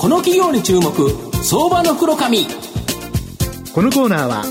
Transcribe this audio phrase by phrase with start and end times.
[0.00, 1.10] この企業に注目
[1.44, 2.46] 相場の黒髪。
[3.74, 4.44] このコーナーは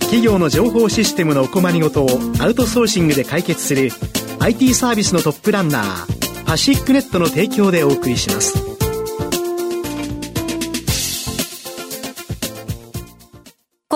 [0.00, 2.08] 企業の情報システムのお困りごとを
[2.40, 3.90] アウトソーシングで解決する
[4.40, 8.75] IT サービスのトップランナーパシックネットの提供でお送りします。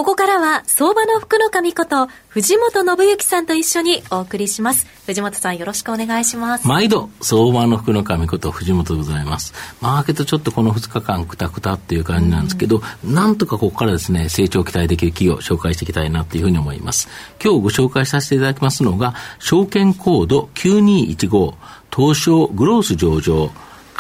[0.01, 4.87] ここからは相場の福の神こと藤本信之さんと一緒にお送りします。
[5.05, 6.67] 藤本さんよろしくお願いします。
[6.67, 9.53] 毎度相場の福の神こと藤本でございます。
[9.83, 17.11] マーケットちょっとこの2日間くたくたっていう感じなんですけど、うん、なんとかここからですね成長期待できる企業を紹介していきたいなというふうに思います。
[17.39, 21.53] 今日ご紹介させていただきますのが証券コード9215
[21.95, 23.51] 東証グロース上場。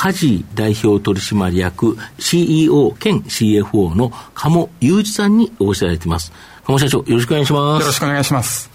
[0.00, 6.32] 家事代表取締役 CEO 兼 CFO の鴨裕二さんにお越しいただいています。
[6.64, 7.82] 鴨社長、よろしくお願いします。
[7.82, 8.70] よろしくお願いします。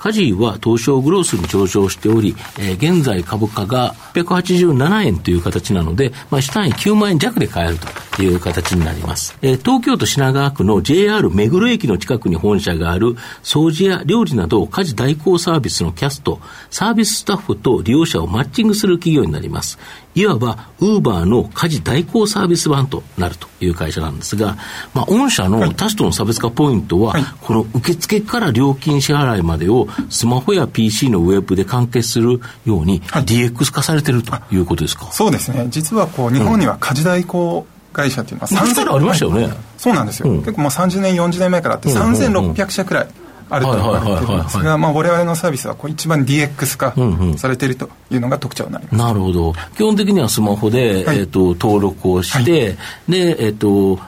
[0.00, 7.76] カジは東証グロースに上場しており、えー、現在株価が887円という形なので、まあ、下単位9万円弱で買える
[8.16, 9.36] という形になります。
[9.42, 19.78] えー、東京都品川区の JR 目黒駅の近くに本社がある掃除や料理など家事代行サービスのキャスト、サービススタッフと利用者をマッチングする企業になります。
[20.14, 24.56] いわば、ウーバーの家事代行サービス版となるという会社なんですが、
[24.92, 35.66] まあ、御社の他社との差別化ポイントは、はい、この受付から料金支払いまでをスマホや PC のウェブで完結するように、DX 化されてるということですか、はい、そうですね。
[35.70, 43.08] 実はこう、日本には家事代行会社っていうのは3000、ありましたよね、そうなんですよ、うん、結構もう30年、40年前からあって、3600社くらい
[43.50, 46.94] あると言われているんですが、まあ、我々のサービスはこう一番 DX 化
[47.36, 48.96] されているというのが特徴になります。
[48.96, 49.52] なるほど。
[49.76, 52.68] 基本的にはスマホで、はい、えっ、ー、と、登録をして、は
[53.08, 54.00] い、で、えっ、ー、と、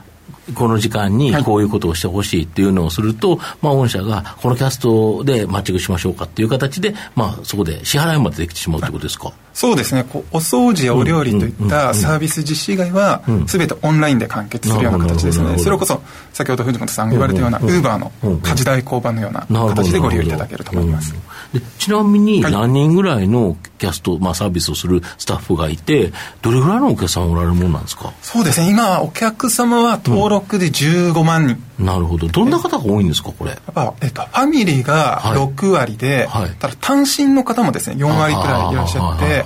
[0.55, 9.31] この時間にこういうことをしてほしいっていうのをすると、はい、まあ、御社がこのキャストでマッチングしましょうかっていう形で、まあ、そこで支払いまでできてしまうということですか？
[9.53, 16.01] そうですね、こうお掃除やお料理といったサービス実施以外は、すべてオンラインで完結するような形ですので、それこそ、
[16.33, 21.13] 先ほど藤本さんが言われたような、ウーバーの家事代行版のような形でご利用いただけると思います。
[21.53, 26.11] でちなみに、何人ぐらいのキャスト、まあ、サービスをするスタッフがいて、
[26.41, 28.11] どれぐらいのお客さんおられるものなんですか？
[28.21, 31.63] そうですね、今、お客様は登録で15万人。
[31.79, 32.27] なるほど。
[32.27, 33.51] どんな方が多いんですか、これ？
[33.51, 36.27] やっぱ、えっと、ファミリーが6割で、
[36.59, 39.42] ただ単身の方もですね、4割くらいいらっしゃって、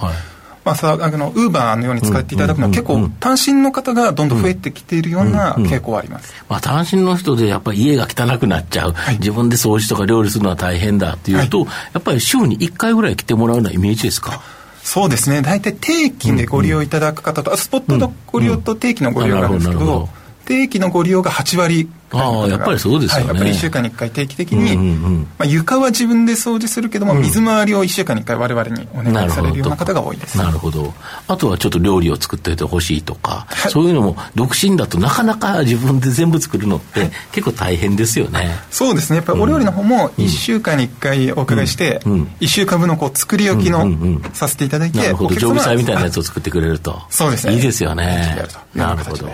[0.66, 14.42] まあ、さあのウーバーのように使っていただくのは結構単身の方がどんどん増えてきているような傾向はあります、まあ、単身の人でやっぱり家が汚くなっちゃう、はい、自分で掃除とか料理するのは大変だっていうと、はい、やっぱり週に1回ぐらい来てもらうようなイメージですか？
[14.84, 15.42] そうですね。
[15.42, 20.08] 大体定期でご利用いただく方と、スポットのご利用と定期のご利用があるんですけど、
[20.48, 30.38] 定期のご利用が8割ああやっぱりそうですよね、はい、やっぱり1週間に1回定期的に、うんうんうん、まあ、床は自分で掃除するけども、水回りを1週間に1回我々にお願いされるような方が多いです。
[30.38, 30.94] なるほど。
[31.28, 39.18] あとはちょっと料理を作っておいてほしいとか、はい、そういうのも独身だとなかなか自分で全部作るのって結構大変ですよね、そうですね。
[39.18, 42.12] やっぱりお料理の方も1週間に1回お伺いして、うん。
[42.14, 43.86] うん、1週間分のこう作り置きの、
[44.32, 45.36] させていただいてなるほど。
[45.36, 47.02] 常備菜みたいなやつを作ってくれると。
[47.10, 47.56] そうですね。
[47.56, 48.38] いいですよね。
[48.74, 49.30] なるほど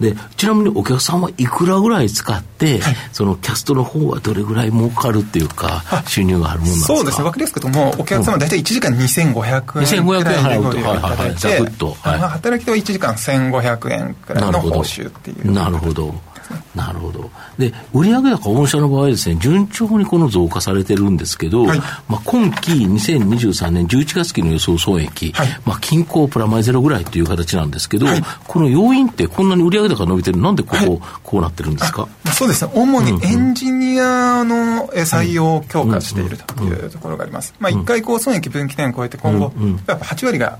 [0.00, 6.96] でちなみにお客さんはいくらぐらい使って、はい、そのキャストの方はどれぐらい儲かるっていうか収入があるもんなんですか？
[6.96, 7.24] そうですね。
[7.24, 11.66] 分かりやすくともお客様大体1時間2500円くらいでご利用いただいて、はいは
[12.16, 15.52] いはい、働き手は1時間1500円くらいの報酬っていう。
[15.52, 16.14] なるほど
[16.74, 17.30] なるほど。
[17.58, 32.08] で、売上高御社の場合ですね、順調にこの増加されてるんですけど、はい、まあ今期2023年11月期の予想損益、はい、まあ均衡プラマイゼロぐらいという形なんですけど、はい、この要因ってこんなに売上高伸びてる、なんでここ、こうなってるんですか？
[32.32, 37.54] そうですね、主にエンジニアの採用を強化しているというところがあります。
[37.58, 39.52] まあ一回こう損益分岐点を超えて今後、
[39.86, 40.58] やっぱ8割が、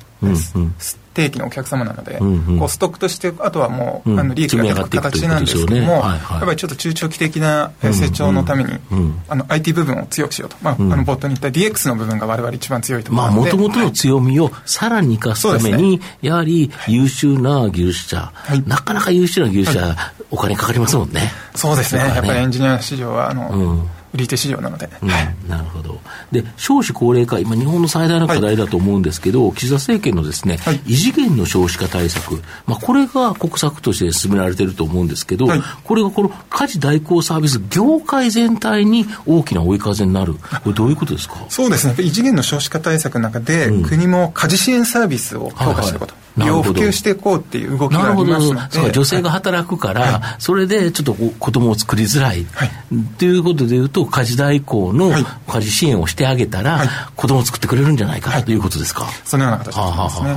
[1.16, 19.96] 定期のお客様なので、うんうん、こうストックとしてあとはもう、うん、あの利益が出る形なんですけども、ねはいはい、やっぱりちょっと中長期的な成長のために、うんうん、あの IT 部分を強くしようと、まあ、あの冒頭に言った DX の部分が我々一番強いところもともとの強みをさらに生かすために、はい、やはり優秀な技術者、はい、なかなか優秀な技術者、はい、
[20.30, 21.32] お金かかりますもんね。
[21.54, 22.08] そうですね、ね。
[22.10, 25.08] やっぱりエンジニア市場はあの、売り手市場なので、うん、
[25.48, 26.00] なるほど。
[26.32, 40.34] で少子高齢化今日本の最大の課題だと思うんですけど、はい、岸田政権のですね、はい、異次元の少子化対策、まあ、これが国策として進められていると思うんですけど、はい、これがこの家事代行サービス業界全体に大きな追い風になる。
[40.34, 41.36] これどういうことですか？
[41.48, 41.94] そうですね。
[41.98, 46.50] 異次元の少子化対策の中で、うん、国も家事支援サービスを強化していること、はいはい。
[46.50, 48.92] を普及していこうっていう動きがありますので。
[48.92, 52.72] 女性が働くから、はい、それでちょっと子供を作りづらい、はい、っ
[53.16, 55.12] ていうことでいうと家事代行の
[55.46, 59.06] 家事支援をしてあげたら、はい、子供を作ってくれるんじゃないかということですか。
[59.24, 60.36] そのような形ですね。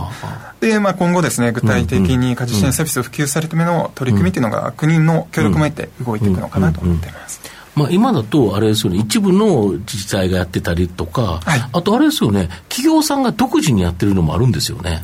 [0.60, 7.42] で、まあ、今後ですね、具体的に家事支援サービスを普及されるための取り組みというのが、国の協力も得て動いていくのかなと思っています。
[7.76, 15.02] まあ、今だと、あれですよね、一部の自治体がやってたりとか、はい、あとあれですよね、企業さんが独自にやってるのもあるんですよね。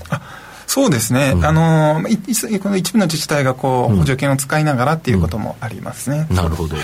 [0.67, 6.27] そうですね、うん、あのこの一部の自治体がこう補助金を使いながらっていうこともありますね。
[6.29, 6.75] うん、なるほど。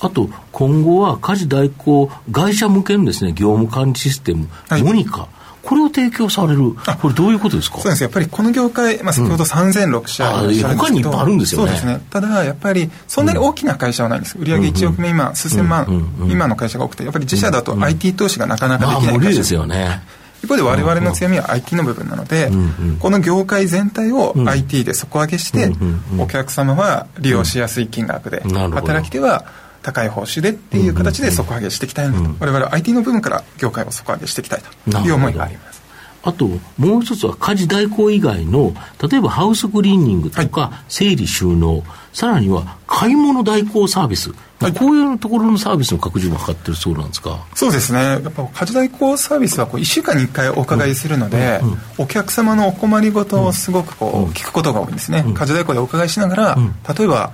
[0.00, 5.28] あと、今後は家事代行会社向けのですね、業務管理システム、はい、モニカ。
[5.62, 6.72] これを提供される、
[7.02, 7.78] これ、どういうことですか？
[7.80, 11.66] そうですやっぱりこの業界、まあ、先ほど3006社、うん、他にいっぱいあるんですよね。
[11.66, 12.00] そうですね。
[12.08, 15.86] ただ、やっぱりそんなに大きな会社はないんです、売上1億名、今、数千万、
[16.30, 20.00] 今の会社が多くて、やっぱり自社だと IT 投資がなかなかできない会社、ですよね。
[20.42, 22.50] 一方で我々の強みは IT の部分なので、
[23.00, 25.72] この業界全体を IT で底上げして、
[26.18, 29.44] お客様は利用しやすい金額で、働き手は
[29.82, 34.98] 高い報酬でっていう形で底上げしていきたいなと、我々は IT の部分から業界を底上げしていきたいと。
[34.98, 35.78] いう思いがあります。
[36.24, 38.74] あと、もう一つは家事代行以外の、
[39.08, 47.46] 例えばハウスクリーニングとか、整理収納、さらには買い物代行サービス、はい、こういうところのサービスの拡充も図ってるそうなんですか？
[47.54, 56.58] そうですね、やっぱ家事代行サービスはこう1週間に1回お伺いするので、うんうん、お客様のお困りごとをすごくこう聞くことが多いんですね、家事代行でお伺いしながら、
[56.98, 57.32] 例えば、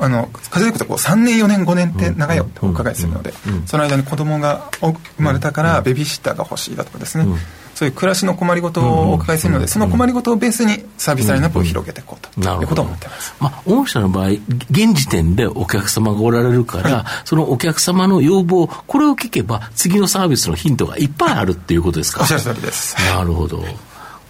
[0.00, 3.32] あの家事代行ってこう3年4年5年って長いよってお伺いするので、
[3.66, 7.26] その間に子供が生まれたからベビーシッターが欲しいだとかですね、
[7.74, 13.34] そういう暮らしの困りごとをお伺いするので、その困りごとをベースにサービスラインナップを広げていこうということを思ってます。
[13.40, 14.28] まあ、御社の場合、
[14.70, 22.20] 現時点でお客様がおられるから、はい、そのお客様の要望、これを聞けば、次のサービスのヒントがいっぱいあるっていうことですか？
[22.20, 22.96] おっしゃる通りです。
[23.14, 23.64] なるほど。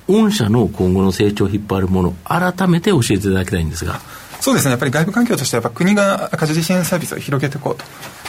[0.07, 4.01] 御社の今後の成長を引っ張るもの、改めて教えていただきたいんですが。
[4.41, 7.85] そうですね、やっぱり外部環境としては、やっぱ国が赤字支援サービスを広げていこうと。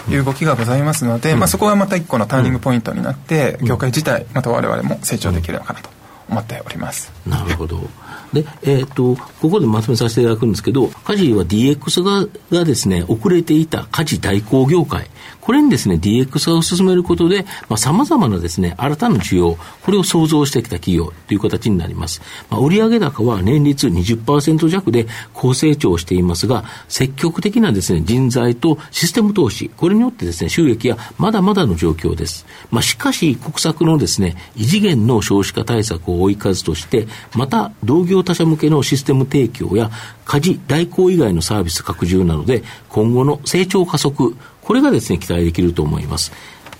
[0.10, 5.90] いう動きがございますので、うん、まあ、そこがまた一個のターニングポイントになって、業界自体また我々も成長できるのかなと
[6.30, 7.12] 思っております。
[7.28, 7.88] なるほど。
[8.34, 15.08] で、えっ、ー、と、ここでまとめさせていただくんですけど、家事は DX ががですね、遅れていた家事代行業界、
[15.42, 22.22] これにですね、DX 化を進めることで、まあ、様々なですね、新たな需要、これを創造してきた企業という形になります。
[22.50, 32.46] まあ、売上高は年率20%弱で高成長していますが、積極的なですね、人材とシステム投資、これによってですね、収益はまだまだの状況です。
[32.70, 39.92] まあ、しかし、国策のですね、異次元の少子化対策を追い風として、また、同業他社向けのシステム提供や、
[40.26, 46.32] 家事代行以外のサービス拡充などで、今後の成長加速、これがですね、期待できると思います。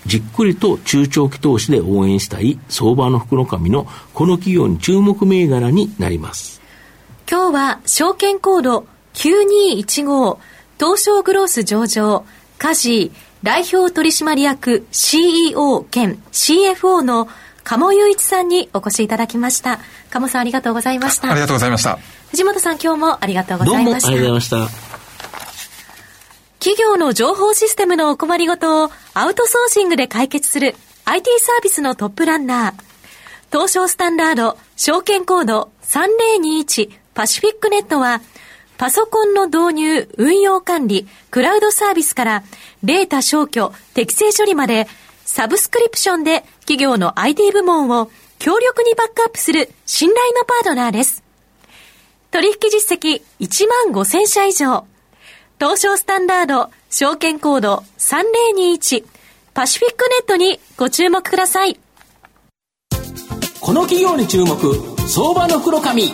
[0.06, 6.60] じっくりと中長期投資で応援したい相場の福の神のこの企業に注目銘柄になります。
[7.30, 10.38] 今日は証券コード9215
[10.78, 12.24] 東証グロース上場
[12.58, 13.12] カジ
[13.42, 17.28] 代表取締役 CEO 兼 CFO の
[17.64, 19.80] 鴨雄一さんにお越しいただきました。
[20.10, 21.30] 鴨さんありがとうございました。
[21.30, 21.98] ありがとうございました。
[22.30, 24.08] 藤本さん今日もありがとうございました。
[24.08, 24.92] どうもありがとうございました。
[26.58, 32.74] 企業の情報システムのお困りごとをアウトソーシングで解決する IT サービスのトップランナー。
[33.50, 38.22] 東証スタンダード証券コード3021パシフィックネットは
[38.78, 42.42] パソコンの導入、運用管理、クラウドサービスから
[42.82, 44.88] データ消去、適正処理まで
[45.24, 51.22] サブスクリプションで企業の IT 部門を強力にバックアップする信頼のパートナーです。
[52.30, 54.86] 取引実績1万5000社以上。
[55.60, 59.04] 東証スタンダード、証券コード3021、
[59.54, 61.78] パシフィックネットにご注目ください。
[63.60, 64.56] この企業に注目、
[65.08, 66.10] 相場の袋紙。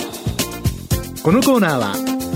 [1.22, 1.94] このコーナーは、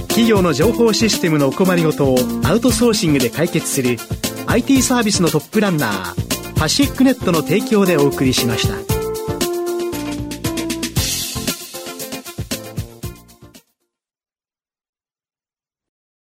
[0.08, 3.98] 企業の情報システムのお困りごとをアウトソーシングで解決する
[4.46, 6.21] IT サービスのトップランナー、
[6.62, 8.91] パシックネットの提供でお送りしました。